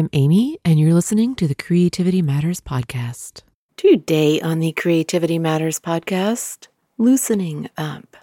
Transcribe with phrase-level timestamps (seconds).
[0.00, 3.42] I'm Amy, and you're listening to the Creativity Matters podcast.
[3.76, 8.16] Today on the Creativity Matters podcast, loosening up,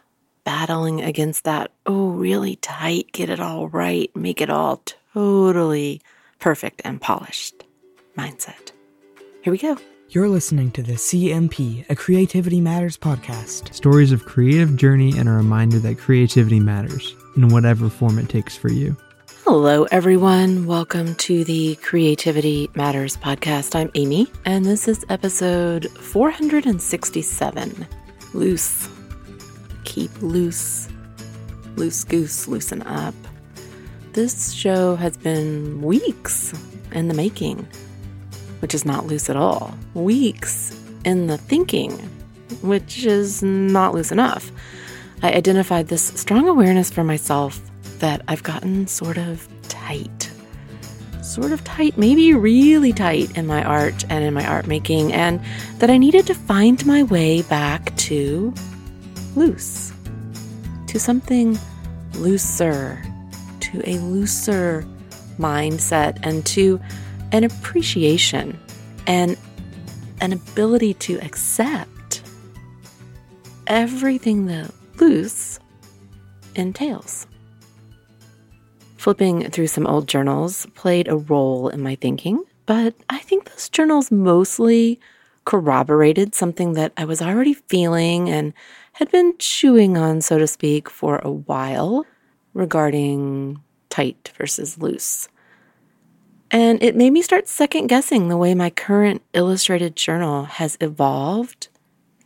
[0.44, 4.82] battling against that, oh, really tight, get it all right, make it all
[5.14, 6.02] totally
[6.40, 7.64] perfect and polished
[8.18, 8.72] mindset.
[9.44, 9.78] Here we go.
[10.10, 13.72] You're listening to the CMP, a Creativity Matters podcast.
[13.72, 18.58] Stories of creative journey and a reminder that creativity matters in whatever form it takes
[18.58, 18.98] for you.
[19.50, 20.66] Hello, everyone.
[20.66, 23.76] Welcome to the Creativity Matters podcast.
[23.76, 27.88] I'm Amy, and this is episode 467
[28.34, 28.90] Loose.
[29.86, 30.90] Keep loose.
[31.78, 33.16] Loose goose, loosen up.
[34.12, 36.54] This show has been weeks
[36.92, 37.66] in the making,
[38.60, 39.74] which is not loose at all.
[39.94, 41.94] Weeks in the thinking,
[42.62, 44.52] which is not loose enough.
[45.24, 47.62] I identified this strong awareness for myself
[48.00, 50.32] that I've gotten sort of tight.
[51.22, 55.42] Sort of tight, maybe really tight in my art and in my art making, and
[55.80, 58.54] that I needed to find my way back to
[59.36, 59.92] loose,
[60.88, 61.60] to something
[62.14, 63.04] looser,
[63.60, 64.86] to a looser
[65.38, 66.80] mindset, and to
[67.32, 68.58] an appreciation
[69.06, 69.38] and
[70.22, 72.22] an ability to accept
[73.68, 75.60] everything that loose
[76.56, 77.28] entails.
[78.98, 83.70] Flipping through some old journals played a role in my thinking, but I think those
[83.70, 85.00] journals mostly
[85.46, 88.54] corroborated something that I was already feeling and
[88.94, 92.06] had been chewing on, so to speak, for a while
[92.54, 95.30] regarding tight versus loose.
[96.50, 101.68] And it made me start second guessing the way my current illustrated journal has evolved,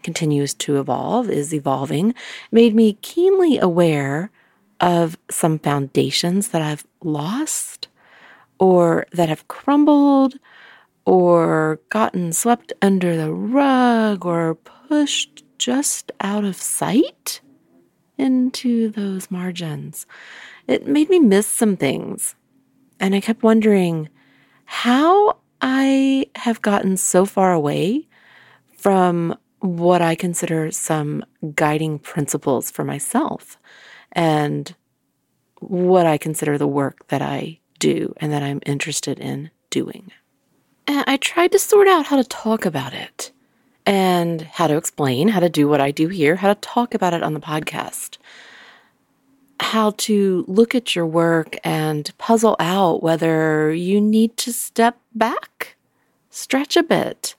[0.04, 2.16] continues to evolve, is evolving,
[2.52, 4.32] made me keenly aware
[4.82, 7.88] of some foundations that I've lost
[8.60, 10.36] or that have crumbled
[11.06, 17.42] or gotten swept under the rug or pushed just out of sight
[18.18, 20.06] into those margins.
[20.68, 22.36] It made me miss some things.
[23.00, 24.10] And I kept wondering
[24.66, 28.08] how I have gotten so far away
[28.78, 31.24] from what I consider some
[31.54, 33.58] guiding principles for myself
[34.12, 34.74] and
[35.60, 40.12] what I consider the work that I do and that I'm interested in doing.
[40.88, 43.32] And I tried to sort out how to talk about it
[43.86, 47.14] and how to explain how to do what I do here, how to talk about
[47.14, 48.18] it on the podcast,
[49.60, 55.76] how to look at your work and puzzle out whether you need to step back,
[56.30, 57.36] stretch a bit,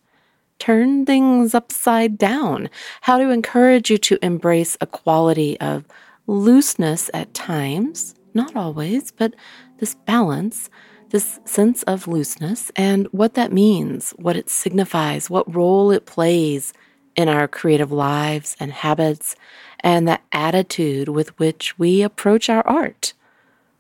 [0.59, 2.71] turn things upside down,
[3.03, 5.85] how to encourage you to embrace a quality of
[6.33, 9.35] looseness at times, not always, but
[9.79, 10.71] this balance,
[11.11, 16.73] this sense of looseness, and what that means, what it signifies, what role it plays
[17.15, 19.37] in our creative lives and habits,
[19.81, 23.13] and the attitude with which we approach our art.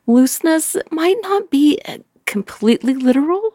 [0.07, 1.81] Looseness might not be
[2.27, 3.52] completely literal,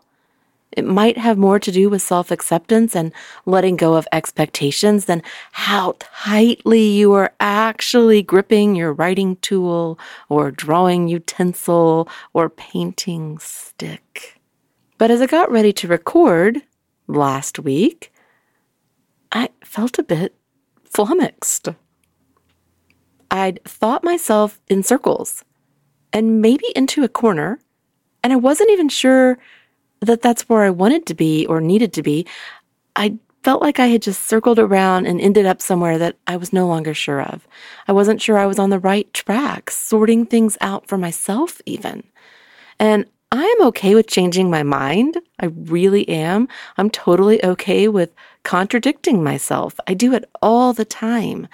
[0.72, 3.14] it might have more to do with self acceptance and
[3.46, 9.98] letting go of expectations than how tightly you are actually gripping your writing tool
[10.30, 14.40] or drawing utensil or painting stick.
[14.98, 16.62] But as I got ready to record
[17.08, 18.12] last week,
[19.32, 20.36] I felt a bit
[20.84, 21.70] flummoxed.
[23.30, 25.44] I'd thought myself in circles
[26.14, 27.60] and maybe into a corner,
[28.24, 29.38] and I wasn't even sure
[30.02, 32.26] that that's where I wanted to be or needed to be,
[32.96, 36.52] I felt like I had just circled around and ended up somewhere that I was
[36.52, 37.48] no longer sure of.
[37.88, 42.04] I wasn't sure I was on the right track, sorting things out for myself, even.
[42.80, 45.18] And I am okay with changing my mind.
[45.40, 46.48] I really am.
[46.78, 49.80] I'm totally okay with contradicting myself.
[49.88, 51.48] I do it all the time.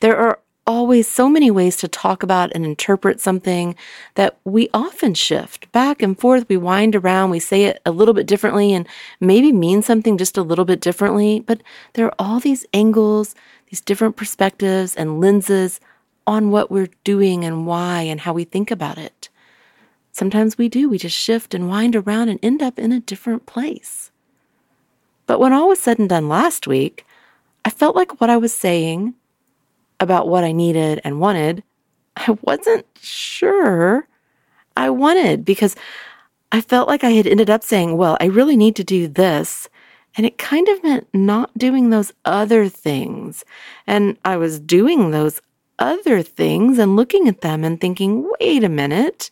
[0.00, 3.76] There are always so many ways to talk about and interpret something
[4.14, 6.48] that we often shift back and forth.
[6.48, 8.86] We wind around, we say it a little bit differently and
[9.20, 11.40] maybe mean something just a little bit differently.
[11.40, 11.62] But
[11.92, 13.34] there are all these angles,
[13.70, 15.80] these different perspectives and lenses
[16.26, 19.28] on what we're doing and why and how we think about it.
[20.12, 23.46] Sometimes we do, we just shift and wind around and end up in a different
[23.46, 24.10] place.
[25.26, 27.04] But when all was said and done last week,
[27.64, 29.14] I felt like what I was saying
[30.00, 31.62] about what I needed and wanted,
[32.16, 34.08] I wasn't sure
[34.76, 35.76] I wanted because
[36.52, 39.68] I felt like I had ended up saying, well, I really need to do this.
[40.16, 43.44] And it kind of meant not doing those other things.
[43.86, 45.40] And I was doing those
[45.78, 49.30] other things and looking at them and thinking, wait a minute,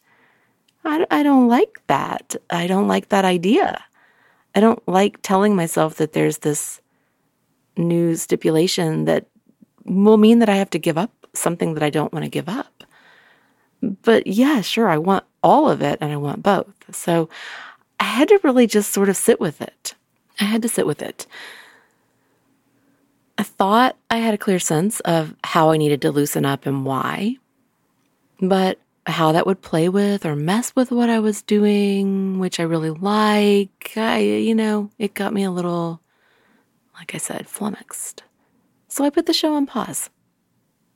[0.84, 2.36] I, I don't like that.
[2.50, 3.82] I don't like that idea.
[4.54, 6.80] I don't like telling myself that there's this
[7.76, 9.26] new stipulation that
[9.84, 12.48] will mean that I have to give up something that I don't want to give
[12.48, 12.84] up.
[14.02, 16.94] But yeah, sure, I want all of it and I want both.
[16.94, 17.28] So
[18.00, 19.94] I had to really just sort of sit with it.
[20.40, 21.26] I had to sit with it.
[23.36, 26.84] I thought I had a clear sense of how I needed to loosen up and
[26.84, 27.36] why,
[28.40, 32.62] but how that would play with or mess with what I was doing, which I
[32.62, 36.00] really like, I, you know, it got me a little,
[36.94, 38.22] like I said, flummoxed.
[38.94, 40.08] So I put the show on pause.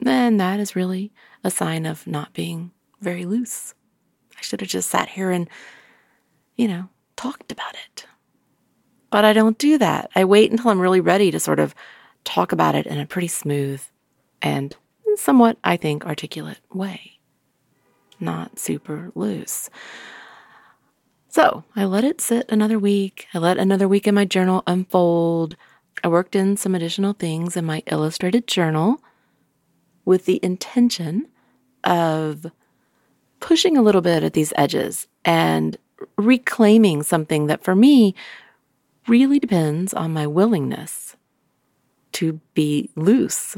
[0.07, 1.13] And that is really
[1.43, 3.75] a sign of not being very loose.
[4.39, 5.49] I should have just sat here and,
[6.57, 8.07] you know, talked about it.
[9.11, 10.13] But I don't do that.
[10.15, 11.75] I wait until I'm really ready to sort of
[12.23, 13.83] talk about it in a pretty smooth
[14.41, 14.77] and
[15.17, 17.19] somewhat, I think, articulate way,
[18.21, 19.71] not super loose.
[21.31, 23.27] So I let it sit another week.
[23.35, 25.57] I let another week in my journal unfold.
[26.03, 29.03] I worked in some additional things in my illustrated journal
[30.05, 31.29] with the intention
[31.85, 32.47] of
[33.41, 35.77] pushing a little bit at these edges and
[36.17, 38.15] reclaiming something that for me
[39.07, 41.17] really depends on my willingness
[42.13, 43.57] to be loose,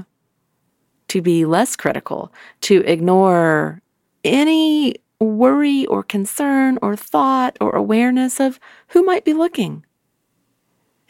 [1.08, 2.32] to be less critical,
[2.62, 3.82] to ignore
[4.24, 8.58] any worry or concern or thought or awareness of
[8.88, 9.84] who might be looking,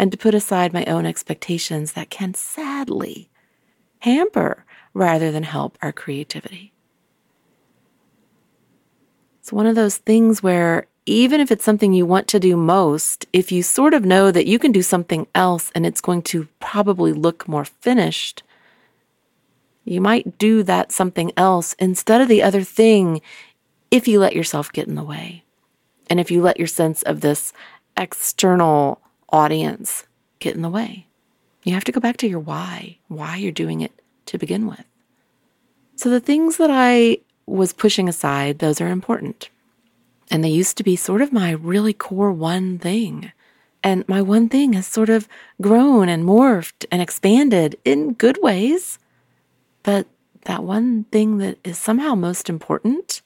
[0.00, 3.28] and to put aside my own expectations that can sadly
[3.98, 4.64] hamper
[4.94, 6.72] rather than help our creativity.
[9.40, 13.26] It's one of those things where even if it's something you want to do most,
[13.34, 16.48] if you sort of know that you can do something else and it's going to
[16.60, 18.42] probably look more finished,
[19.84, 23.20] you might do that something else instead of the other thing
[23.90, 25.44] if you let yourself get in the way.
[26.08, 27.52] And if you let your sense of this
[27.98, 30.04] external audience
[30.38, 31.06] get in the way,
[31.62, 33.92] you have to go back to your why, why you're doing it
[34.26, 34.84] to begin with.
[35.96, 39.50] So the things that I was pushing aside, those are important.
[40.30, 43.32] And they used to be sort of my really core one thing.
[43.82, 45.28] And my one thing has sort of
[45.60, 48.98] grown and morphed and expanded in good ways.
[49.82, 50.06] But
[50.44, 53.22] that one thing that is somehow most important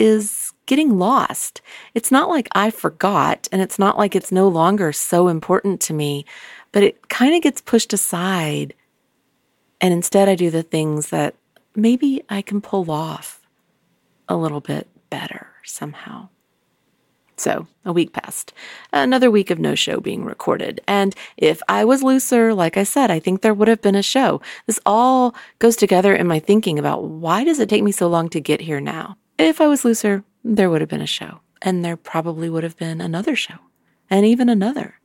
[0.00, 1.60] is getting lost.
[1.94, 5.94] It's not like I forgot, and it's not like it's no longer so important to
[5.94, 6.24] me,
[6.72, 8.74] but it kind of gets pushed aside.
[9.80, 11.34] And instead, I do the things that
[11.76, 13.40] maybe I can pull off
[14.28, 16.28] a little bit better somehow.
[17.36, 18.52] So, a week passed.
[18.92, 20.82] Another week of no show being recorded.
[20.86, 24.02] And if I was looser, like I said, I think there would have been a
[24.02, 24.42] show.
[24.66, 28.28] This all goes together in my thinking about why does it take me so long
[28.28, 29.16] to get here now?
[29.40, 31.40] If I was looser, there would have been a show.
[31.62, 33.56] And there probably would have been another show.
[34.10, 35.00] And even another.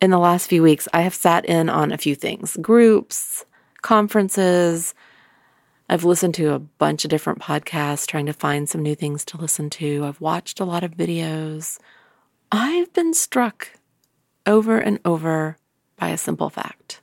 [0.00, 3.44] In the last few weeks, I have sat in on a few things groups,
[3.82, 4.94] conferences,
[5.90, 9.38] I've listened to a bunch of different podcasts trying to find some new things to
[9.38, 10.04] listen to.
[10.04, 11.78] I've watched a lot of videos.
[12.52, 13.72] I've been struck
[14.46, 15.56] over and over
[15.96, 17.00] by a simple fact.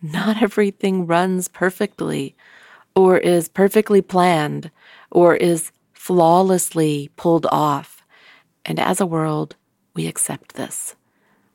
[0.00, 2.36] Not everything runs perfectly,
[2.94, 4.70] or is perfectly planned,
[5.10, 8.02] or is flawlessly pulled off.
[8.64, 9.56] And as a world,
[9.94, 10.94] we accept this.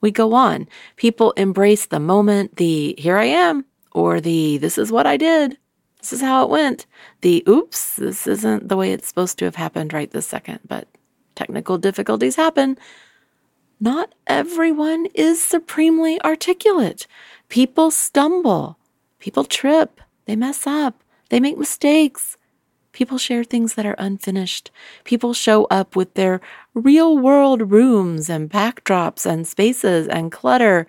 [0.02, 0.68] We go on.
[0.96, 5.58] People embrace the moment, the here I am, or the this is what I did,
[6.00, 6.86] this is how it went.
[7.22, 10.88] The oops, this isn't the way it's supposed to have happened right this second, but
[11.36, 12.78] technical difficulties happen.
[13.80, 17.08] Not everyone is supremely articulate.
[17.50, 18.78] People stumble,
[19.20, 22.38] people trip, they mess up, they make mistakes.
[22.92, 24.72] People share things that are unfinished.
[25.04, 26.42] People show up with their
[26.74, 30.88] real world rooms and backdrops and spaces and clutter.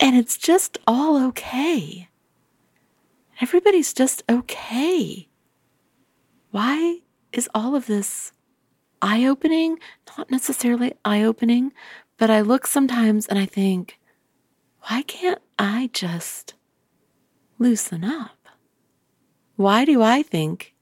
[0.00, 2.08] And it's just all okay
[3.42, 5.28] everybody's just okay.
[6.52, 7.00] Why
[7.32, 8.32] is all of this
[9.02, 9.78] eye opening?
[10.16, 11.72] Not necessarily eye opening,
[12.18, 13.98] but I look sometimes and I think,
[14.88, 16.54] why can't I just
[17.58, 18.41] loosen up?
[19.56, 20.74] Why do I think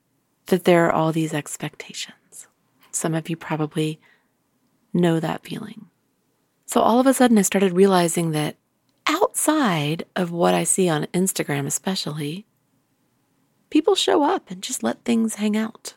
[0.47, 2.47] that there are all these expectations?
[2.91, 4.01] Some of you probably
[4.93, 5.87] know that feeling.
[6.67, 8.57] So all of a sudden, I started realizing that
[9.07, 12.47] outside of what I see on Instagram, especially,
[13.71, 15.95] people show up and just let things hang out.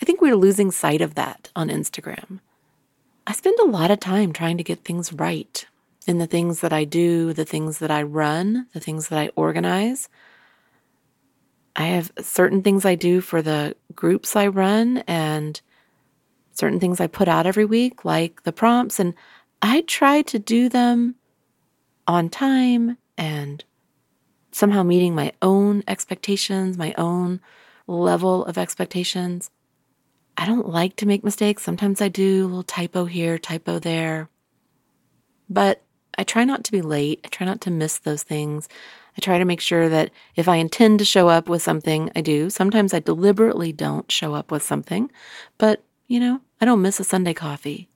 [0.00, 2.40] I think we're losing sight of that on Instagram.
[3.26, 5.66] I spend a lot of time trying to get things right
[6.06, 9.30] in the things that I do, the things that I run, the things that I
[9.36, 10.08] organize.
[11.78, 15.60] I have certain things I do for the groups I run and
[16.50, 19.14] certain things I put out every week, like the prompts, and
[19.62, 21.14] I try to do them
[22.08, 23.64] on time and
[24.50, 27.40] somehow meeting my own expectations, my own
[27.86, 29.48] level of expectations.
[30.36, 31.62] I don't like to make mistakes.
[31.62, 34.28] Sometimes I do a little typo here, typo there.
[35.48, 35.84] But
[36.16, 37.20] I try not to be late.
[37.24, 38.68] I try not to miss those things.
[39.18, 42.20] I try to make sure that if I intend to show up with something, I
[42.20, 42.50] do.
[42.50, 45.10] Sometimes I deliberately don't show up with something,
[45.58, 47.88] but you know, I don't miss a Sunday coffee.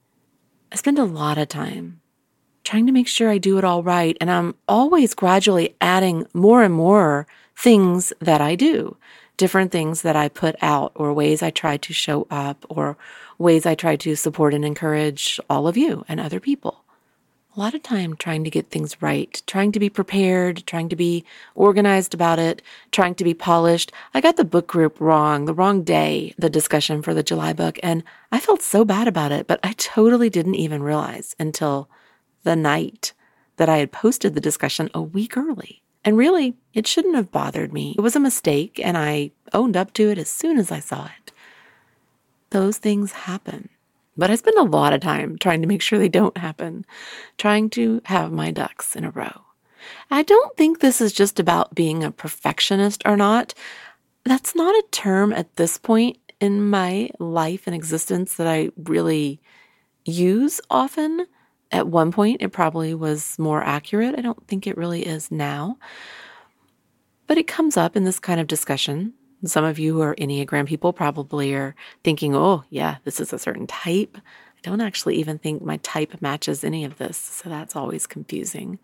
[0.69, 2.01] I spend a lot of time
[2.65, 6.61] trying to make sure I do it all right, and I'm always gradually adding more
[6.61, 7.25] and more
[7.55, 8.97] things that I do,
[9.37, 12.97] different things that I put out, or ways I try to show up, or
[13.37, 16.82] ways I try to support and encourage all of you and other people
[17.55, 20.95] a lot of time trying to get things right, trying to be prepared, trying to
[20.95, 23.91] be organized about it, trying to be polished.
[24.13, 27.77] I got the book group wrong, the wrong day, the discussion for the July book,
[27.83, 31.89] and I felt so bad about it, but I totally didn't even realize until
[32.43, 33.13] the night
[33.57, 35.81] that I had posted the discussion a week early.
[36.03, 37.93] And really, it shouldn't have bothered me.
[37.97, 41.05] It was a mistake, and I owned up to it as soon as I saw
[41.05, 41.31] it.
[42.49, 43.69] Those things happen.
[44.15, 46.85] But I spend a lot of time trying to make sure they don't happen,
[47.37, 49.45] trying to have my ducks in a row.
[50.11, 53.53] I don't think this is just about being a perfectionist or not.
[54.23, 59.41] That's not a term at this point in my life and existence that I really
[60.05, 61.25] use often.
[61.71, 64.15] At one point, it probably was more accurate.
[64.17, 65.77] I don't think it really is now.
[67.25, 69.13] But it comes up in this kind of discussion
[69.49, 73.39] some of you who are Enneagram people probably are thinking, oh, yeah, this is a
[73.39, 74.17] certain type.
[74.17, 78.79] I don't actually even think my type matches any of this, so that's always confusing.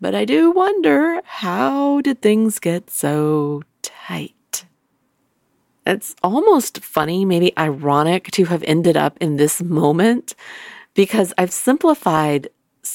[0.00, 4.64] But I do wonder how did things get so tight?
[5.86, 10.34] It's almost funny, maybe ironic to have ended up in this moment
[10.94, 12.48] because I've simplified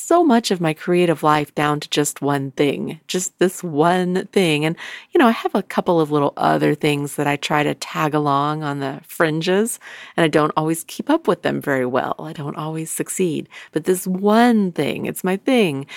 [0.05, 4.63] so much of my creative life down to just one thing, just this one thing.
[4.63, 4.75] And,
[5.11, 8.13] you know, I have a couple of little other things that I try to tag
[8.13, 9.79] along on the fringes,
[10.15, 12.15] and I don't always keep up with them very well.
[12.19, 13.49] I don't always succeed.
[13.71, 15.87] But this one thing, it's my thing.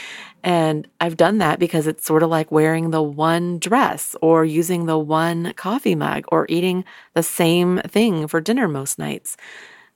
[0.42, 4.86] And I've done that because it's sort of like wearing the one dress or using
[4.86, 9.36] the one coffee mug or eating the same thing for dinner most nights.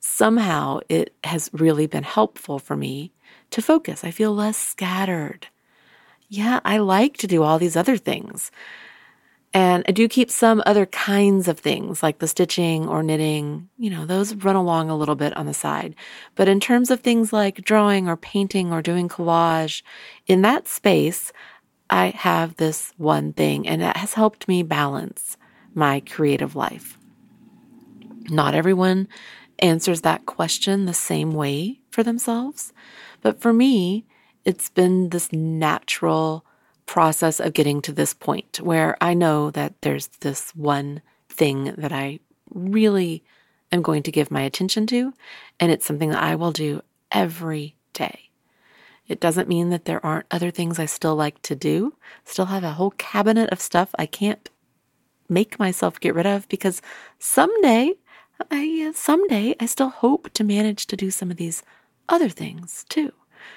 [0.01, 3.13] Somehow it has really been helpful for me
[3.53, 4.05] to focus.
[4.05, 5.49] I feel less scattered.
[6.29, 8.51] Yeah, I like to do all these other things.
[9.55, 13.91] And I do keep some other kinds of things like the stitching or knitting, you
[13.91, 15.95] know, those run along a little bit on the side.
[16.35, 19.83] But in terms of things like drawing or painting or doing collage,
[20.27, 21.33] in that space,
[21.91, 25.37] I have this one thing and it has helped me balance
[25.75, 26.99] my creative life.
[28.31, 29.09] Not everyone
[29.59, 32.73] answers that question the same way for themselves.
[33.23, 34.05] But for me,
[34.45, 36.45] it's been this natural
[36.87, 41.93] process of getting to this point where I know that there's this one thing that
[41.93, 42.19] I
[42.51, 43.25] really
[43.71, 45.15] am going to give my attention to,
[45.59, 48.31] and it's something that I will do every day.
[49.09, 51.95] It doesn't mean that there aren't other things I still like to do.
[52.25, 54.49] Still have a whole cabinet of stuff I can't
[55.29, 56.83] make myself get rid of because
[57.19, 57.95] someday
[58.51, 61.63] I uh, someday I still hope to manage to do some of these
[62.09, 63.13] other things too.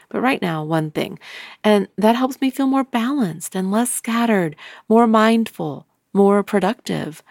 [0.10, 1.20] But right now, one thing.
[1.64, 4.56] And that helps me feel more balanced and less scattered,
[4.90, 7.24] more mindful, more productive,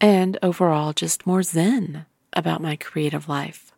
[0.00, 3.72] and overall just more zen about my creative life.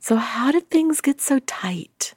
[0.00, 2.14] So, how did things get so tight?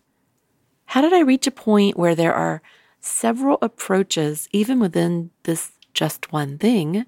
[0.88, 2.62] How did I reach a point where there are
[3.00, 7.06] several approaches, even within this just one thing,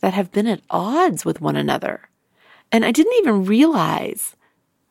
[0.00, 2.08] that have been at odds with one another?
[2.70, 4.35] And I didn't even realize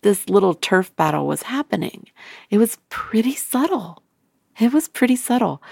[0.05, 2.05] this little turf battle was happening.
[2.51, 4.03] It was pretty subtle.
[4.59, 5.63] It was pretty subtle.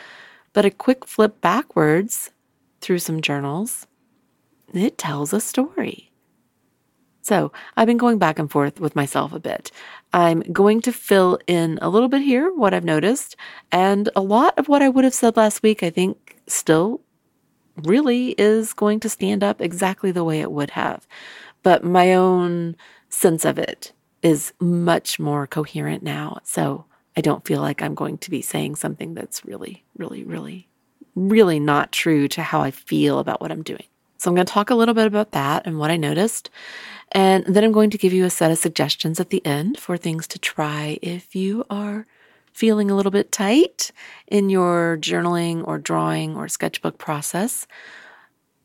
[0.53, 2.31] But a quick flip backwards
[2.81, 3.85] through some journals,
[4.73, 6.11] it tells a story.
[7.21, 9.69] So I've been going back and forth with myself a bit.
[10.13, 13.35] I'm going to fill in a little bit here what I've noticed,
[13.71, 17.01] and a lot of what I would have said last week, I think, still
[17.83, 21.05] really is going to stand up exactly the way it would have.
[21.61, 22.75] But my own
[23.09, 26.39] sense of it is much more coherent now.
[26.43, 30.69] So I don't feel like I'm going to be saying something that's really, really, really,
[31.15, 33.85] really not true to how I feel about what I'm doing.
[34.17, 36.49] So I'm going to talk a little bit about that and what I noticed.
[37.11, 39.97] And then I'm going to give you a set of suggestions at the end for
[39.97, 42.07] things to try if you are
[42.53, 43.91] feeling a little bit tight
[44.27, 47.67] in your journaling or drawing or sketchbook process,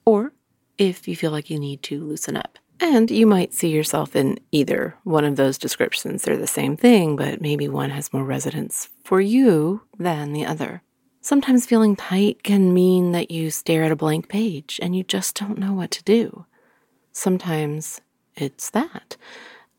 [0.04, 0.32] or
[0.78, 2.58] if you feel like you need to loosen up.
[2.80, 6.22] And you might see yourself in either one of those descriptions.
[6.22, 10.82] They're the same thing, but maybe one has more resonance for you than the other.
[11.20, 15.34] Sometimes feeling tight can mean that you stare at a blank page and you just
[15.34, 16.46] don't know what to do.
[17.12, 18.00] Sometimes
[18.36, 19.16] it's that.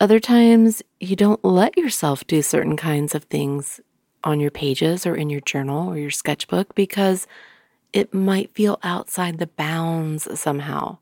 [0.02, 3.80] Other times you don't let yourself do certain kinds of things
[4.24, 7.26] on your pages or in your journal or your sketchbook because
[7.94, 10.98] it might feel outside the bounds somehow,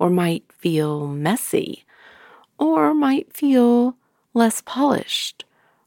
[0.00, 1.84] or might feel messy,
[2.58, 3.96] or might feel
[4.34, 5.44] less polished,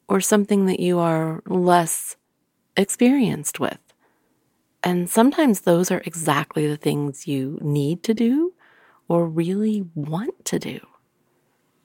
[0.08, 2.16] or something that you are less
[2.78, 3.80] experienced with.
[4.84, 8.54] And sometimes those are exactly the things you need to do
[9.08, 10.80] or really want to do.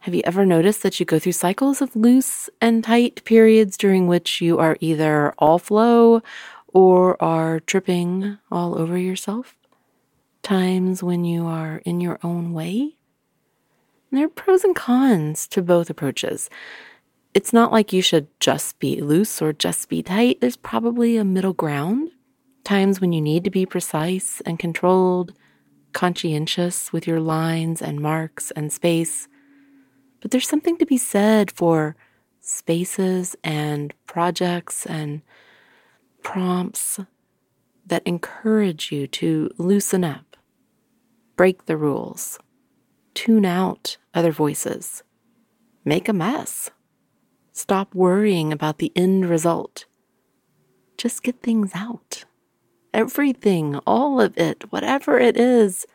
[0.00, 4.06] Have you ever noticed that you go through cycles of loose and tight periods during
[4.06, 6.22] which you are either all flow
[6.68, 9.57] or are tripping all over yourself?
[10.42, 12.94] Times when you are in your own way?
[14.10, 16.48] there are pros and cons to both approaches.
[17.34, 20.40] It's not like you should just be loose or just be tight.
[20.40, 22.10] There's probably a middle ground.
[22.64, 25.34] Times when you need to be precise and controlled,
[25.92, 29.28] conscientious with your lines and marks and space
[30.20, 31.96] but there's something to be said for
[32.40, 35.22] spaces and projects and
[36.22, 36.98] prompts
[37.86, 40.27] that encourage you to loosen up,
[41.38, 42.38] break the rules,
[43.14, 45.02] tune out other voices,
[45.86, 46.70] make a mess,
[47.52, 49.86] stop worrying about the end result.
[50.98, 52.24] Just get things out.
[52.92, 55.86] Everything, all of it, whatever it is,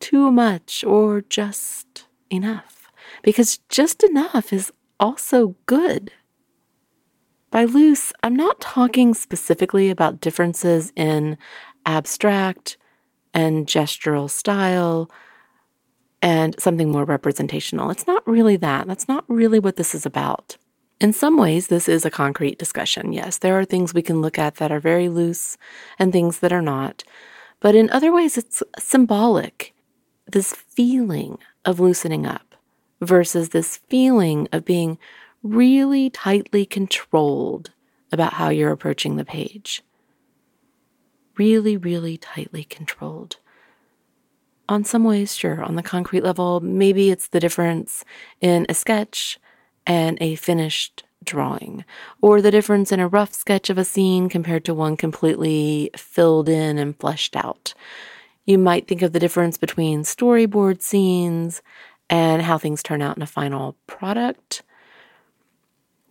[0.00, 2.74] too much or just enough
[3.22, 6.12] because just enough is also good.
[7.50, 11.38] By loose, I'm not talking specifically about differences in
[11.86, 12.76] abstract
[13.34, 15.10] and gestural style
[16.22, 17.90] and something more representational.
[17.90, 18.86] It's not really that.
[18.86, 20.56] That's not really what this is about.
[21.00, 23.12] In some ways, this is a concrete discussion.
[23.12, 25.58] Yes, there are things we can look at that are very loose
[25.98, 27.04] and things that are not.
[27.60, 29.74] But in other ways, it's symbolic.
[30.26, 32.54] This feeling of loosening up
[33.00, 34.98] versus this feeling of being
[35.42, 37.70] really tightly controlled
[38.10, 39.82] about how you're approaching the page.
[41.36, 43.36] Really, really tightly controlled.
[44.68, 48.04] On some ways, sure, on the concrete level, maybe it's the difference
[48.40, 49.38] in a sketch
[49.86, 51.84] and a finished drawing,
[52.22, 56.48] or the difference in a rough sketch of a scene compared to one completely filled
[56.48, 57.74] in and fleshed out.
[58.46, 61.62] You might think of the difference between storyboard scenes
[62.10, 64.62] and how things turn out in a final product,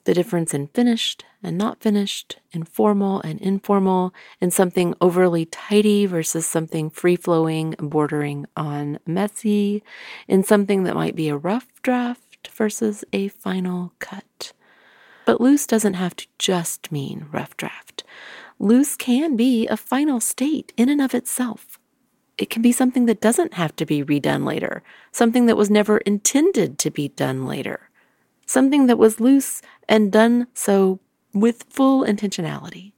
[0.06, 6.46] the difference in finished and not finished, informal and informal, in something overly tidy versus
[6.46, 9.84] something free flowing, bordering on messy,
[10.28, 14.54] in something that might be a rough draft versus a final cut.
[15.26, 18.04] But loose doesn't have to just mean rough draft.
[18.60, 21.80] Loose can be a final state in and of itself
[22.38, 26.00] it can be something that doesn't have to be redone later, something that was never
[26.00, 27.90] intended to be done later,
[28.54, 31.00] something that was loose and done so
[31.34, 32.94] with full intentionality.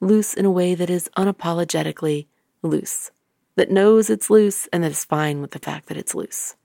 [0.00, 2.26] Loose in a way that is unapologetically
[2.62, 3.10] loose,
[3.56, 6.56] that knows it's loose and that is fine with the fact that it's loose,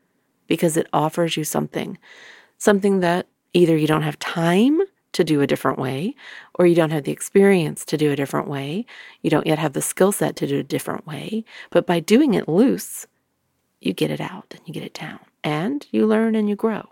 [0.46, 1.98] because it offers you something,
[2.58, 4.82] something that either you don't have time
[5.14, 6.14] to do a different way,
[6.56, 8.86] or you don't have the experience to do a different way.
[9.22, 11.46] You don't yet have the skill set to do a different way.
[11.72, 13.08] But by doing it loose,
[13.80, 16.90] you get it out and you get it down, and you learn and you grow.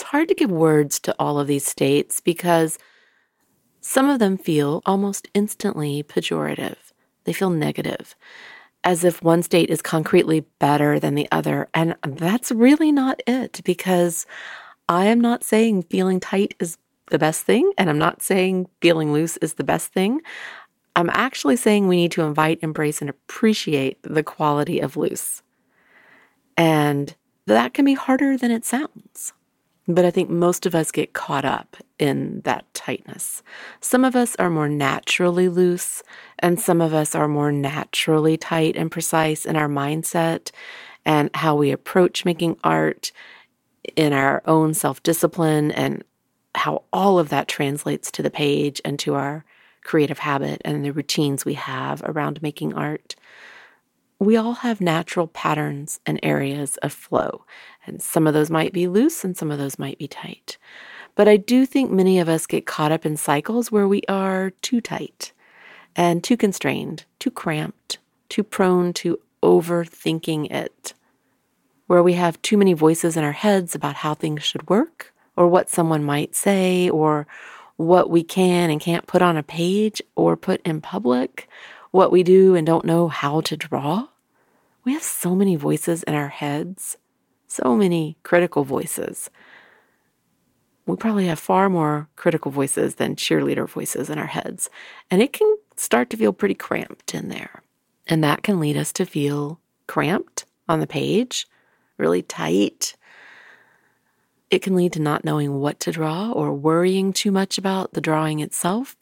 [0.00, 2.78] It's hard to give words to all of these states because
[3.82, 6.78] some of them feel almost instantly pejorative.
[7.24, 8.16] They feel negative,
[8.82, 11.68] as if one state is concretely better than the other.
[11.74, 14.24] And that's really not it because
[14.88, 16.78] I am not saying feeling tight is
[17.10, 17.70] the best thing.
[17.76, 20.22] And I'm not saying feeling loose is the best thing.
[20.96, 25.42] I'm actually saying we need to invite, embrace, and appreciate the quality of loose.
[26.56, 29.34] And that can be harder than it sounds.
[29.94, 33.42] But I think most of us get caught up in that tightness.
[33.80, 36.02] Some of us are more naturally loose,
[36.38, 40.50] and some of us are more naturally tight and precise in our mindset
[41.04, 43.10] and how we approach making art
[43.96, 46.04] in our own self discipline and
[46.54, 49.44] how all of that translates to the page and to our
[49.82, 53.16] creative habit and the routines we have around making art.
[54.18, 57.46] We all have natural patterns and areas of flow,
[57.90, 60.56] and some of those might be loose and some of those might be tight.
[61.14, 64.50] But I do think many of us get caught up in cycles where we are
[64.62, 65.32] too tight
[65.96, 67.98] and too constrained, too cramped,
[68.28, 70.94] too prone to overthinking it,
[71.88, 75.48] where we have too many voices in our heads about how things should work or
[75.48, 77.26] what someone might say or
[77.76, 81.48] what we can and can't put on a page or put in public,
[81.90, 84.06] what we do and don't know how to draw.
[84.84, 86.96] We have so many voices in our heads,
[87.50, 89.28] so many critical voices.
[90.86, 94.70] We probably have far more critical voices than cheerleader voices in our heads,
[95.10, 97.62] and it can start to feel pretty cramped in there.
[98.06, 101.46] And that can lead us to feel cramped on the page,
[101.96, 102.96] really tight.
[104.50, 108.00] It can lead to not knowing what to draw or worrying too much about the
[108.00, 108.96] drawing itself,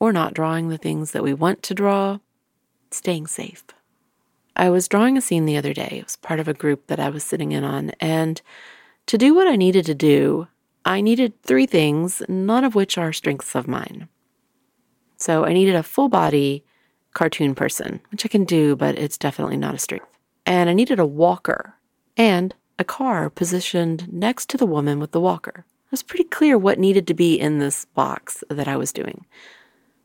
[0.00, 2.18] or not drawing the things that we want to draw,
[2.90, 3.64] staying safe.
[4.58, 5.98] I was drawing a scene the other day.
[6.00, 7.92] It was part of a group that I was sitting in on.
[8.00, 8.42] And
[9.06, 10.48] to do what I needed to do,
[10.84, 14.08] I needed three things, none of which are strengths of mine.
[15.16, 16.64] So I needed a full body
[17.14, 20.06] cartoon person, which I can do, but it's definitely not a strength.
[20.44, 21.74] And I needed a walker
[22.16, 25.64] and a car positioned next to the woman with the walker.
[25.86, 29.24] It was pretty clear what needed to be in this box that I was doing.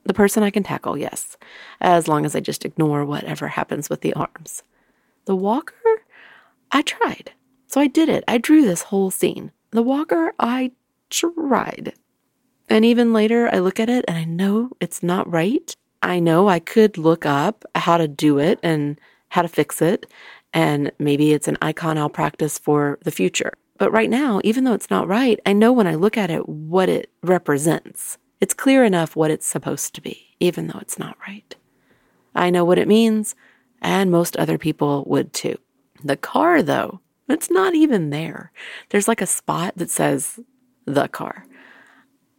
[0.06, 1.38] The person I can tackle, yes,
[1.80, 4.64] as long as I just ignore whatever happens with the arms.
[5.26, 6.04] The walker,
[6.72, 7.32] I tried.
[7.68, 8.24] So I did it.
[8.28, 9.52] I drew this whole scene.
[9.72, 10.72] The walker, I
[11.10, 11.94] tried.
[12.70, 15.74] And even later, I look at it and I know it's not right.
[16.02, 20.06] I know I could look up how to do it and how to fix it.
[20.54, 23.54] And maybe it's an icon I'll practice for the future.
[23.78, 26.48] But right now, even though it's not right, I know when I look at it
[26.48, 28.18] what it represents.
[28.42, 31.56] It's clear enough what it's supposed to be, even though it's not right.
[32.36, 33.36] I know what it means,
[33.82, 35.58] and most other people would too.
[36.04, 38.52] The car, though, it's not even there.
[38.90, 40.40] There's like a spot that says
[40.86, 41.46] the car.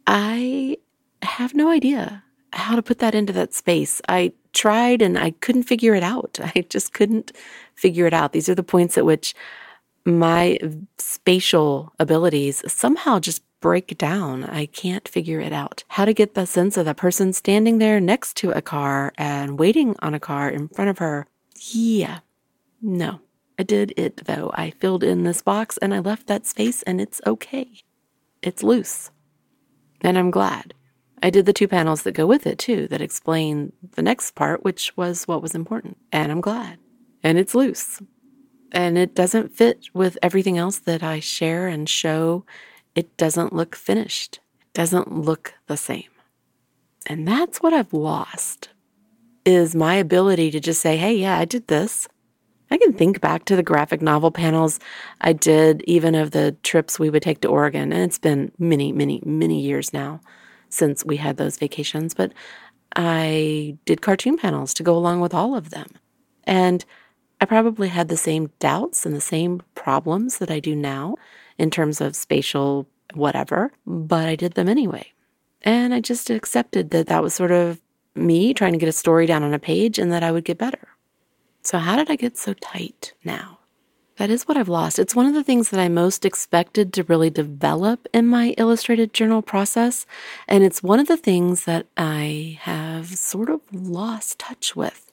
[0.05, 0.77] I
[1.23, 4.01] have no idea how to put that into that space.
[4.07, 6.39] I tried and I couldn't figure it out.
[6.55, 7.31] I just couldn't
[7.75, 8.33] figure it out.
[8.33, 9.33] These are the points at which
[10.05, 10.59] my
[10.97, 14.43] spatial abilities somehow just break down.
[14.43, 15.83] I can't figure it out.
[15.87, 19.57] How to get the sense of the person standing there next to a car and
[19.57, 21.25] waiting on a car in front of her.
[21.71, 22.19] Yeah.
[22.79, 23.21] No.
[23.57, 24.51] I did it though.
[24.53, 27.67] I filled in this box and I left that space and it's okay.
[28.43, 29.09] It's loose.
[30.01, 30.75] And I'm glad.
[31.23, 34.63] I did the two panels that go with it too, that explain the next part,
[34.63, 35.97] which was what was important.
[36.11, 36.77] And I'm glad.
[37.23, 37.99] And it's loose.
[38.71, 42.45] And it doesn't fit with everything else that I share and show
[42.95, 44.39] it doesn't look finished.
[44.61, 46.09] It doesn't look the same.
[47.05, 48.69] And that's what I've lost
[49.45, 52.07] is my ability to just say, hey, yeah, I did this.
[52.71, 54.79] I can think back to the graphic novel panels
[55.21, 57.93] I did, even of the trips we would take to Oregon.
[57.93, 60.19] And it's been many, many, many years now
[60.69, 62.15] since we had those vacations.
[62.15, 62.33] But
[62.95, 65.87] I did cartoon panels to go along with all of them.
[66.45, 66.83] And
[67.39, 71.15] I probably had the same doubts and the same problems that I do now
[71.57, 75.11] in terms of spatial whatever, but I did them anyway.
[75.61, 77.81] And I just accepted that that was sort of
[78.15, 80.57] me trying to get a story down on a page and that I would get
[80.57, 80.87] better.
[81.63, 83.59] So, how did I get so tight now?
[84.17, 84.97] That is what I've lost.
[84.97, 89.13] It's one of the things that I most expected to really develop in my illustrated
[89.13, 90.05] journal process.
[90.47, 95.11] And it's one of the things that I have sort of lost touch with.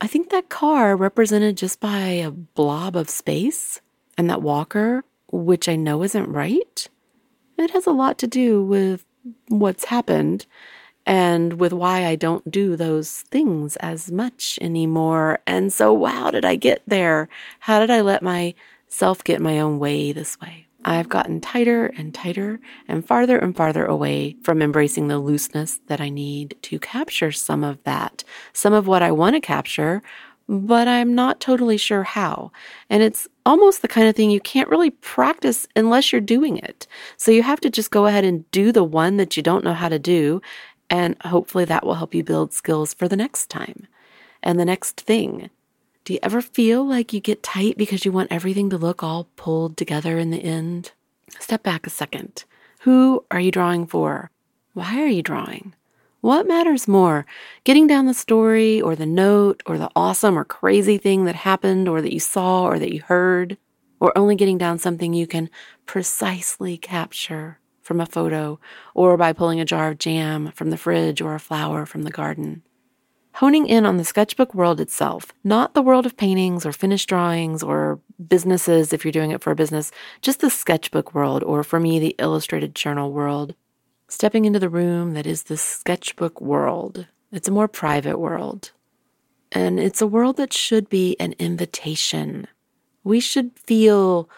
[0.00, 3.80] I think that car represented just by a blob of space,
[4.16, 6.88] and that walker which I know isn't right,
[7.58, 9.04] it has a lot to do with
[9.48, 10.46] what's happened
[11.06, 15.40] and with why I don't do those things as much anymore.
[15.46, 17.28] And so, how did I get there?
[17.60, 20.66] How did I let myself get my own way this way?
[20.86, 26.00] I've gotten tighter and tighter and farther and farther away from embracing the looseness that
[26.00, 30.02] I need to capture some of that, some of what I want to capture,
[30.46, 32.52] but I'm not totally sure how.
[32.90, 36.86] And it's almost the kind of thing you can't really practice unless you're doing it.
[37.16, 39.74] So you have to just go ahead and do the one that you don't know
[39.74, 40.40] how to do.
[40.90, 43.86] And hopefully that will help you build skills for the next time
[44.42, 45.50] and the next thing.
[46.04, 49.28] Do you ever feel like you get tight because you want everything to look all
[49.36, 50.92] pulled together in the end?
[51.40, 52.44] Step back a second.
[52.80, 54.30] Who are you drawing for?
[54.74, 55.74] Why are you drawing?
[56.24, 57.26] What matters more,
[57.64, 61.86] getting down the story or the note or the awesome or crazy thing that happened
[61.86, 63.58] or that you saw or that you heard,
[64.00, 65.50] or only getting down something you can
[65.84, 68.58] precisely capture from a photo
[68.94, 72.10] or by pulling a jar of jam from the fridge or a flower from the
[72.10, 72.62] garden?
[73.34, 77.64] honing in on the sketchbook world itself, not the world of paintings or finished drawings
[77.64, 79.90] or businesses if you're doing it for a business,
[80.22, 83.54] just the sketchbook world, or for me, the illustrated journal world.
[84.16, 87.08] Stepping into the room that is the sketchbook world.
[87.32, 88.70] It's a more private world.
[89.50, 92.46] And it's a world that should be an invitation.
[93.02, 94.30] We should feel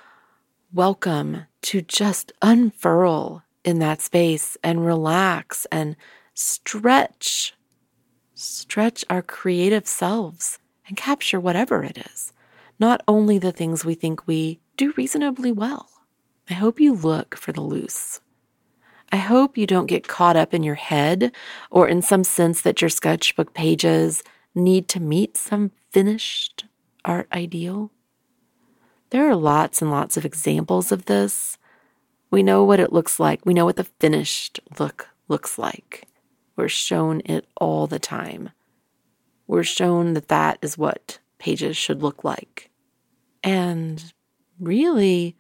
[0.73, 5.95] welcome to just unfurl in that space and relax and
[6.33, 7.55] stretch
[8.33, 10.59] stretch our creative selves
[10.89, 12.33] and capture whatever it is,
[12.81, 15.91] not only the things we think we do reasonably well.
[16.49, 18.23] I hope you look for the loose.
[19.13, 21.33] I hope you don't get caught up in your head
[21.71, 24.23] or in some sense that your sketchbook pages
[24.55, 26.65] need to meet some finished
[27.05, 27.93] art ideal.
[29.11, 31.57] There are lots and lots of examples of this.
[32.31, 33.47] We know what it looks like.
[33.47, 36.09] We know what the finished look looks like.
[36.57, 38.51] We're shown it all the time.
[39.47, 42.71] We're shown that that is what pages should look like.
[43.45, 44.13] And
[44.59, 45.37] really,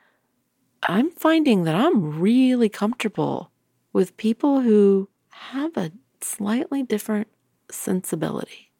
[0.84, 3.50] I'm finding that I'm really comfortable
[3.96, 7.28] with people who have a slightly different
[7.70, 8.70] sensibility.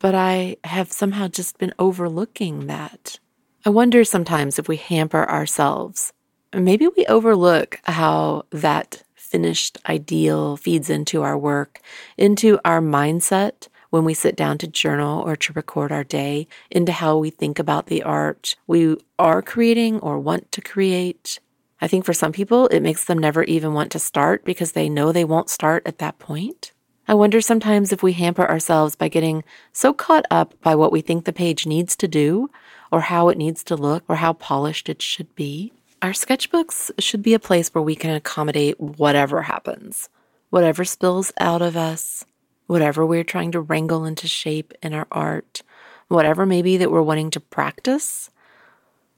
[0.00, 3.20] But I have somehow just been overlooking that.
[3.64, 6.12] I wonder sometimes if we hamper ourselves.
[6.52, 11.80] Maybe we overlook how that finished ideal feeds into our work,
[12.18, 16.90] into our mindset when we sit down to journal or to record our day, into
[16.90, 21.38] how we think about the art we are creating or want to create.
[21.80, 24.88] I think for some people, it makes them never even want to start because they
[24.88, 26.72] know they won't start at that point.
[27.06, 31.02] I wonder sometimes if we hamper ourselves by getting so caught up by what we
[31.02, 32.50] think the page needs to do,
[32.90, 37.22] or how it needs to look, or how polished it should be, our sketchbooks should
[37.22, 40.08] be a place where we can accommodate whatever happens,
[40.50, 42.24] whatever spills out of us,
[42.66, 45.62] whatever we're trying to wrangle into shape in our art,
[46.08, 48.30] whatever maybe that we're wanting to practice.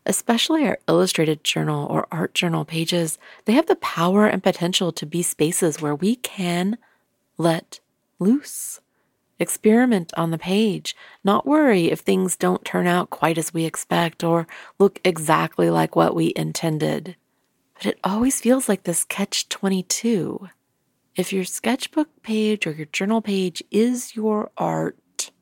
[0.08, 5.04] Especially our illustrated journal or art journal pages, they have the power and potential to
[5.04, 6.78] be spaces where we can
[7.36, 7.80] let
[8.20, 8.80] loose.
[9.40, 14.22] Experiment on the page, not worry if things don't turn out quite as we expect
[14.22, 14.46] or
[14.78, 17.16] look exactly like what we intended.
[17.74, 20.48] But it always feels like this catch 22.
[21.16, 25.32] If your sketchbook page or your journal page is your art,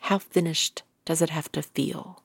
[0.00, 2.22] how finished does it have to feel?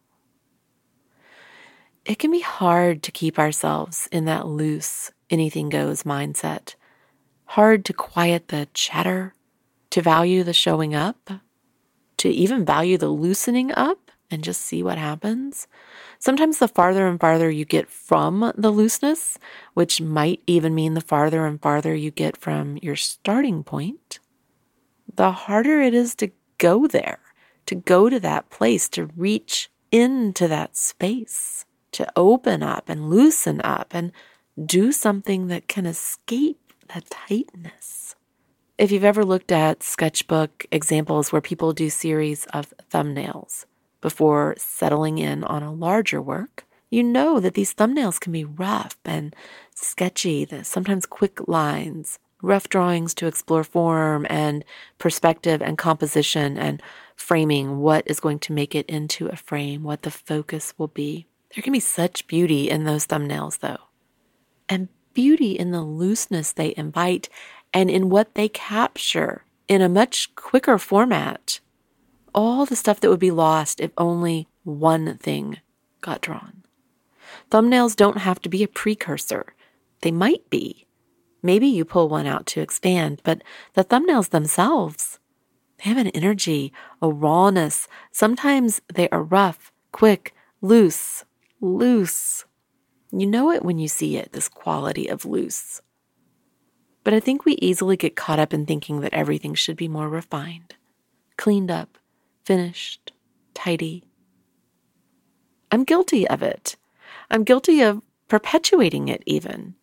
[2.05, 6.75] It can be hard to keep ourselves in that loose, anything goes mindset.
[7.45, 9.33] Hard to quiet the chatter
[9.89, 11.31] to value the showing up,
[12.17, 15.67] to even value the loosening up and just see what happens.
[16.19, 19.39] Sometimes the farther and farther you get from the looseness,
[19.73, 24.19] which might even mean the farther and farther you get from your starting point,
[25.15, 27.19] the harder it is to go there,
[27.65, 31.65] to go to that place, to reach into that space,
[31.95, 34.12] to open up and loosen up and
[34.63, 38.15] do something that can escape that tightness.
[38.77, 43.65] If you've ever looked at sketchbook examples where people do series of thumbnails
[44.01, 48.97] before settling in on a larger work, you know that these thumbnails can be rough
[49.05, 49.36] and
[49.73, 54.63] sketchy, sometimes quick lines, rough drawings to explore form and
[54.97, 56.81] perspective and composition and
[57.15, 61.25] framing what is going to make it into a frame, what the focus will be.
[61.53, 63.77] There can be such beauty in those thumbnails, though,
[64.67, 67.29] and beauty in the looseness they invite
[67.73, 71.60] and in what they capture in a much quicker format.
[72.34, 75.60] All the stuff that would be lost if only one thing
[76.01, 76.63] got drawn.
[77.49, 79.55] Thumbnails don't have to be a precursor.
[80.01, 80.86] They might be.
[81.41, 83.41] Maybe you pull one out to expand, but
[83.73, 85.19] the thumbnails themselves,
[85.77, 87.88] they have an energy, a rawness.
[88.12, 91.23] Sometimes they are rough, quick, loose,
[91.65, 92.45] loose.
[93.12, 95.82] You know it when you see it, this quality of loose.
[97.04, 100.10] But I think we easily get caught up in thinking that everything should be more
[100.10, 100.75] refined,
[101.38, 101.97] cleaned up,
[102.43, 103.12] finished,
[103.54, 104.04] tidy.
[105.71, 106.75] I'm guilty of it.
[107.30, 109.75] I'm guilty of perpetuating it, even.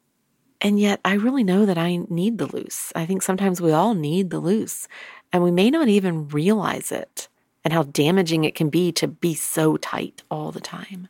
[0.60, 2.92] And yet, I really know that I need the loose.
[2.94, 4.86] I think sometimes we all need the loose,
[5.32, 7.28] and we may not even realize it
[7.64, 11.08] and how damaging it can be to be so tight all the time.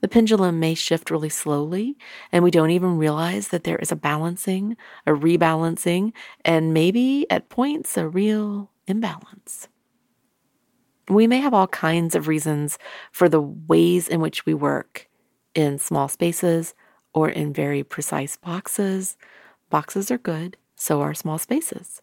[0.00, 1.96] The pendulum may shift really slowly,
[2.32, 6.12] and we don't even realize that there is a balancing, a rebalancing,
[6.44, 9.68] and maybe at points a real imbalance.
[11.08, 12.78] We may have all kinds of reasons
[13.12, 15.08] for the ways in which we work
[15.54, 16.74] in small spaces
[17.14, 19.16] or in very precise boxes.
[19.70, 22.02] Boxes are good, so are small spaces.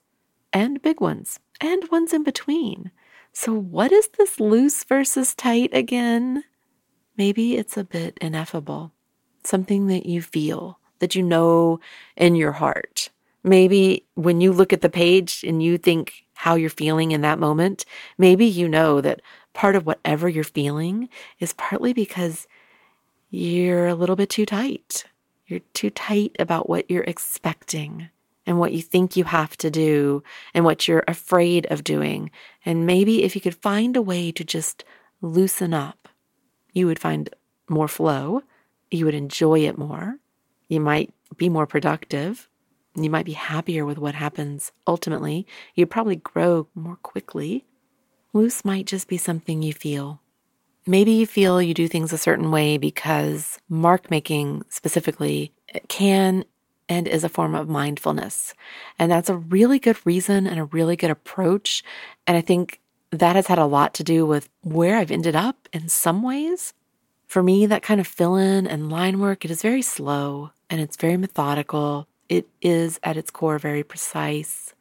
[0.53, 2.91] and big ones and ones in between.
[3.33, 6.43] So, what is this loose versus tight again?
[7.17, 8.91] Maybe it's a bit ineffable,
[9.43, 11.79] something that you feel, that you know
[12.17, 13.09] in your heart.
[13.43, 17.39] Maybe when you look at the page and you think how you're feeling in that
[17.39, 17.85] moment,
[18.17, 19.21] maybe you know that
[19.53, 22.47] part of whatever you're feeling is partly because
[23.29, 25.05] you're a little bit too tight.
[25.47, 28.09] You're too tight about what you're expecting
[28.45, 30.23] and what you think you have to do
[30.53, 32.31] and what you're afraid of doing.
[32.65, 34.83] And maybe if you could find a way to just
[35.21, 36.09] loosen up,
[36.75, 37.33] you would find
[37.67, 38.43] more flow.
[38.91, 40.19] You would enjoy it more.
[40.67, 42.47] You might be more productive.
[42.95, 45.47] You might be happier with what happens ultimately.
[45.73, 47.65] You'd probably grow more quickly.
[48.33, 50.21] Loose might just be something you feel.
[50.85, 55.51] Maybe you feel you do things a certain way because mark making specifically
[55.87, 56.45] can
[56.87, 58.53] and is a form of mindfulness.
[58.99, 61.83] And that's a really good reason and a really good approach.
[62.27, 62.79] And I think
[63.11, 66.73] that has had a lot to do with where I've ended up in some ways.
[67.27, 70.81] For me, that kind of fill in and line work, it is very slow and
[70.81, 72.07] it's very methodical.
[72.29, 74.73] It is at its core very precise.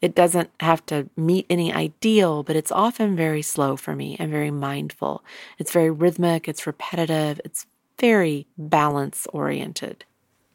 [0.00, 4.30] It doesn't have to meet any ideal, but it's often very slow for me and
[4.30, 5.22] very mindful.
[5.58, 7.66] It's very rhythmic, it's repetitive, it's
[7.98, 10.04] very balance oriented.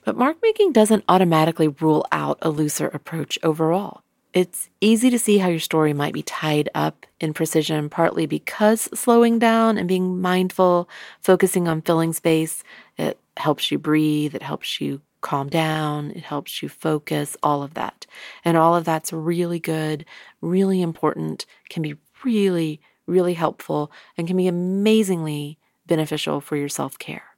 [0.04, 4.02] But mark making doesn't automatically rule out a looser approach overall.
[4.36, 8.82] It's easy to see how your story might be tied up in precision, partly because
[8.94, 10.90] slowing down and being mindful,
[11.22, 12.62] focusing on filling space,
[12.98, 17.76] it helps you breathe, it helps you calm down, it helps you focus, all of
[17.76, 18.06] that.
[18.44, 20.04] And all of that's really good,
[20.42, 21.96] really important, can be
[22.26, 27.38] really, really helpful, and can be amazingly beneficial for your self care.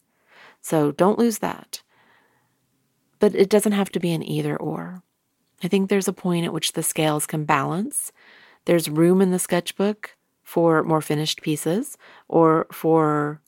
[0.62, 1.84] So don't lose that.
[3.20, 5.04] But it doesn't have to be an either or.
[5.64, 8.12] I think there's a point at which the scales can balance.
[8.66, 13.42] There's room in the sketchbook for more finished pieces or for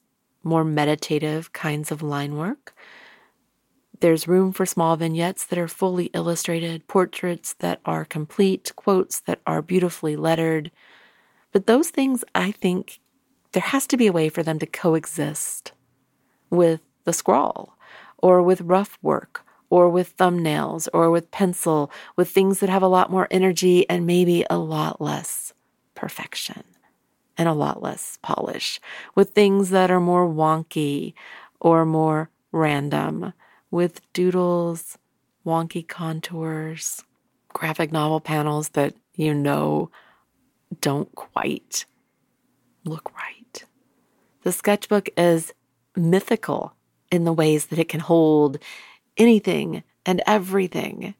[0.43, 2.75] more meditative kinds of line work.
[3.99, 9.41] There's room for small vignettes that are fully illustrated, portraits that are complete, quotes that
[9.45, 10.71] are beautifully lettered.
[11.51, 12.99] But those things, I think,
[13.51, 15.73] there has to be a way for them to coexist
[16.49, 17.77] with the scrawl
[18.17, 22.87] or with rough work or with thumbnails or with pencil, with things that have a
[22.87, 25.53] lot more energy and maybe a lot less
[25.95, 26.63] perfection
[27.37, 28.79] and a lot less polish,
[29.15, 31.13] with things that are more wonky
[31.61, 33.33] or more random,
[33.71, 34.97] with doodles,
[35.45, 37.03] wonky contours,
[37.53, 39.89] graphic novel panels that you know
[40.81, 41.85] don't quite
[42.85, 43.63] look right.
[44.43, 45.53] The sketchbook is
[45.95, 46.73] mythical
[47.11, 48.59] in the ways that it can hold
[49.19, 51.13] anything and everything.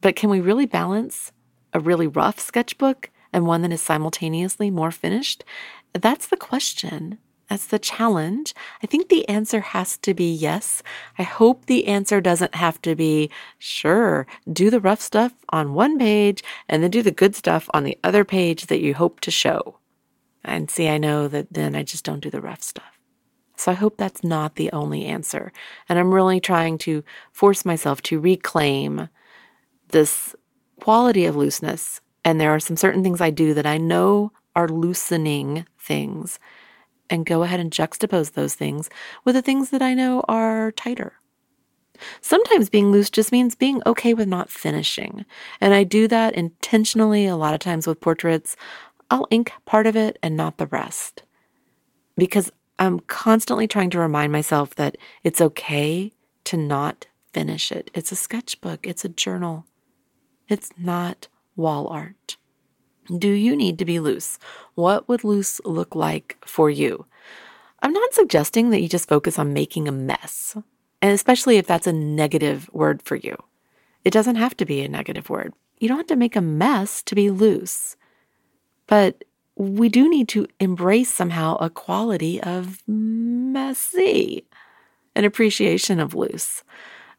[0.00, 1.30] But can we really balance
[1.72, 5.44] a really rough sketchbook and one that is simultaneously more finished?
[5.92, 7.18] That's the question.
[7.48, 8.54] That's the challenge.
[8.82, 10.82] I think the answer has to be yes.
[11.18, 15.98] I hope the answer doesn't have to be sure, do the rough stuff on one
[15.98, 19.30] page and then do the good stuff on the other page that you hope to
[19.30, 19.78] show.
[20.44, 22.97] And see, I know that then I just don't do the rough stuff.
[23.58, 25.52] So I hope that's not the only answer.
[25.88, 29.08] And I'm really trying to force myself to reclaim
[29.88, 30.36] this
[30.80, 32.00] quality of looseness.
[32.24, 36.38] And there are some certain things I do that I know are loosening things
[37.10, 38.88] and go ahead and juxtapose those things
[39.24, 41.14] with the things that I know are tighter.
[42.20, 45.24] Sometimes being loose just means being okay with not finishing.
[45.60, 48.54] And I do that intentionally a lot of times with portraits.
[49.10, 51.24] I'll ink part of it and not the rest.
[52.16, 56.12] Because I'm constantly trying to remind myself that it's okay
[56.44, 57.90] to not finish it.
[57.94, 59.66] It's a sketchbook, it's a journal,
[60.48, 62.36] it's not wall art.
[63.16, 64.38] Do you need to be loose?
[64.74, 67.06] What would loose look like for you?
[67.82, 70.56] I'm not suggesting that you just focus on making a mess,
[71.00, 73.36] and especially if that's a negative word for you.
[74.04, 75.54] It doesn't have to be a negative word.
[75.78, 77.96] You don't have to make a mess to be loose.
[78.86, 79.24] But
[79.58, 84.46] we do need to embrace somehow a quality of messy,
[85.16, 86.62] an appreciation of loose.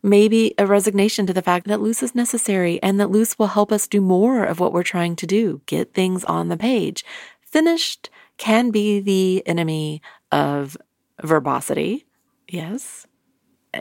[0.02, 3.74] Maybe a resignation to the fact that loose is necessary and that loose will help
[3.74, 7.04] us do more of what we're trying to do, get things on the page.
[7.42, 10.02] Finished can be the enemy
[10.32, 10.78] of
[11.22, 12.06] verbosity,
[12.48, 13.06] yes,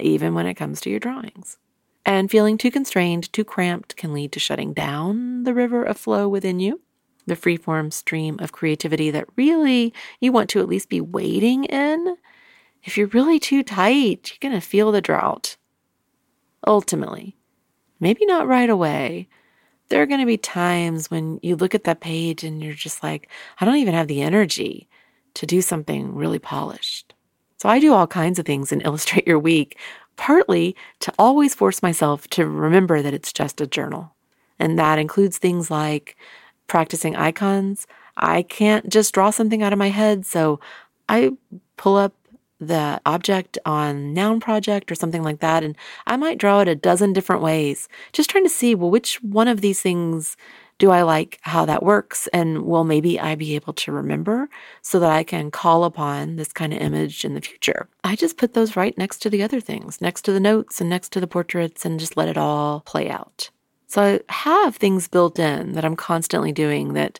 [0.00, 1.58] even when it comes to your drawings.
[2.04, 6.28] And feeling too constrained, too cramped can lead to shutting down the river of flow
[6.28, 6.80] within you
[7.28, 12.16] the freeform stream of creativity that really you want to at least be wading in.
[12.82, 15.56] If you're really too tight, you're going to feel the drought.
[16.66, 17.36] Ultimately,
[18.00, 19.28] maybe not right away,
[19.88, 23.02] there are going to be times when you look at that page and you're just
[23.02, 23.28] like,
[23.60, 24.88] I don't even have the energy
[25.34, 27.14] to do something really polished.
[27.58, 29.78] So I do all kinds of things in Illustrate Your Week,
[30.16, 34.14] partly to always force myself to remember that it's just a journal.
[34.58, 36.16] And that includes things like
[36.68, 37.86] practicing icons.
[38.16, 40.60] I can't just draw something out of my head, so
[41.08, 41.32] I
[41.76, 42.14] pull up
[42.60, 46.74] the object on noun project or something like that and i might draw it a
[46.74, 50.36] dozen different ways just trying to see well which one of these things
[50.78, 54.48] do i like how that works and will maybe i be able to remember
[54.82, 58.36] so that i can call upon this kind of image in the future i just
[58.36, 61.20] put those right next to the other things next to the notes and next to
[61.20, 63.50] the portraits and just let it all play out
[63.88, 67.18] so i have things built in that i'm constantly doing that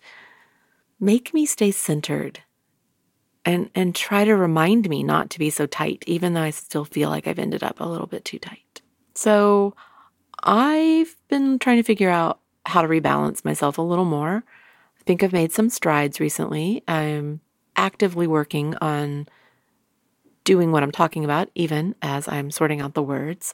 [1.00, 2.40] make me stay centered
[3.44, 6.84] and and try to remind me not to be so tight even though I still
[6.84, 8.82] feel like I've ended up a little bit too tight.
[9.14, 9.74] So
[10.42, 14.44] I've been trying to figure out how to rebalance myself a little more.
[15.00, 16.84] I think I've made some strides recently.
[16.86, 17.40] I'm
[17.74, 19.26] actively working on
[20.48, 23.52] doing what I'm talking about, even as I'm sorting out the words.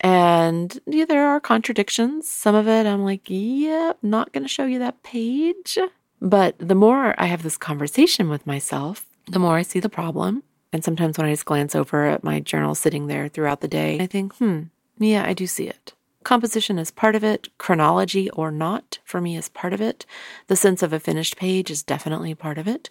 [0.00, 2.28] And yeah, there are contradictions.
[2.28, 5.78] Some of it I'm like, yep, not going to show you that page.
[6.20, 10.42] But the more I have this conversation with myself, the more I see the problem.
[10.72, 14.00] And sometimes when I just glance over at my journal sitting there throughout the day,
[14.00, 14.62] I think, hmm,
[14.98, 15.94] yeah, I do see it.
[16.24, 20.06] Composition is part of it, chronology or not for me is part of it.
[20.46, 22.90] The sense of a finished page is definitely part of it.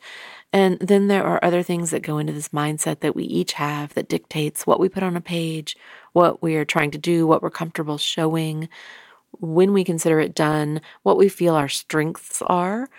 [0.53, 3.93] And then there are other things that go into this mindset that we each have
[3.93, 5.77] that dictates what we put on a page,
[6.11, 8.67] what we are trying to do, what we're comfortable showing,
[9.39, 12.89] when we consider it done, what we feel our strengths are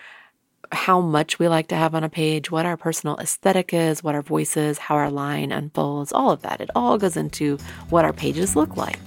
[0.73, 4.15] how much we like to have on a page, what our personal aesthetic is, what
[4.15, 6.61] our voice is, how our line unfolds, all of that.
[6.61, 7.59] It all goes into
[7.91, 8.99] what our pages look like.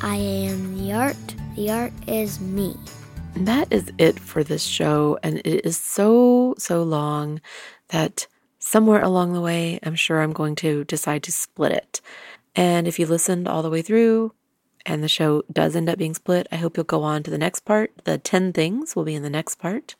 [0.00, 2.76] I am the art, the art is me.
[3.36, 5.18] That is it for this show.
[5.22, 7.40] And it is so, so long
[7.88, 8.26] that
[8.58, 12.00] somewhere along the way, I'm sure I'm going to decide to split it.
[12.54, 14.32] And if you listened all the way through,
[14.86, 17.38] and the show does end up being split, I hope you'll go on to the
[17.38, 17.92] next part.
[18.04, 19.96] The 10 things will be in the next part.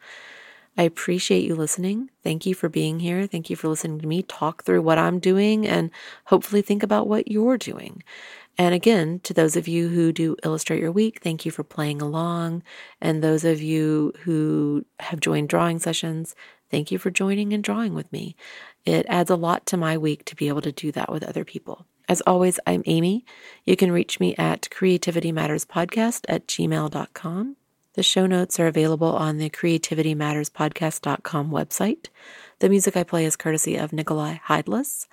[0.77, 2.11] I appreciate you listening.
[2.23, 3.27] Thank you for being here.
[3.27, 5.91] Thank you for listening to me talk through what I'm doing and
[6.27, 8.03] hopefully think about what you're doing.
[8.57, 12.01] And again, to those of you who do Illustrate Your Week, thank you for playing
[12.01, 12.63] along.
[13.01, 16.37] And those of you who have joined drawing sessions,
[16.71, 18.37] thank you for joining and drawing with me.
[18.85, 21.45] It adds a lot to my week to be able to do that with other
[21.45, 21.87] people.
[22.09, 23.25] As always, I'm Amy.
[23.65, 27.57] You can reach me at creativitymatterspodcast at gmail.com.
[27.95, 32.09] The show notes are available on the creativitymatterspodcast.com website.
[32.59, 35.07] The music I play is courtesy of Nicolai Heidlas.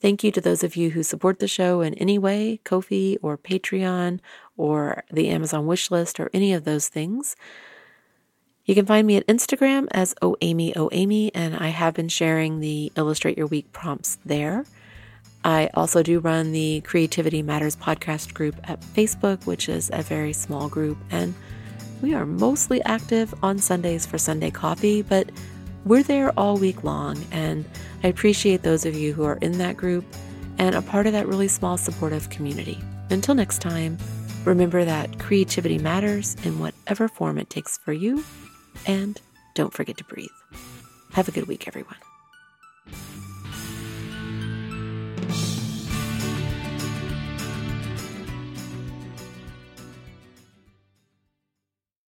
[0.00, 3.36] Thank you to those of you who support the show in any way, Ko-fi or
[3.36, 4.20] Patreon
[4.56, 7.34] or the Amazon wish list or any of those things.
[8.64, 13.38] You can find me at Instagram as OAmyOAmy, and I have been sharing the Illustrate
[13.38, 14.66] Your Week prompts there.
[15.42, 20.32] I also do run the Creativity Matters podcast group at Facebook, which is a very
[20.32, 21.34] small group, and
[22.02, 25.30] we are mostly active on Sundays for Sunday coffee, but
[25.84, 27.64] we're there all week long, and
[28.02, 30.04] I appreciate those of you who are in that group
[30.58, 32.78] and a part of that really small supportive community.
[33.10, 33.96] Until next time,
[34.44, 38.24] remember that creativity matters in whatever form it takes for you,
[38.86, 39.20] and
[39.54, 40.28] don't forget to breathe.
[41.12, 41.96] Have a good week, everyone.